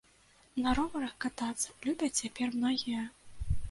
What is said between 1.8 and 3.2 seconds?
любяць цяпер многія!